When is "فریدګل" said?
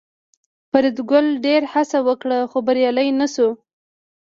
0.69-1.25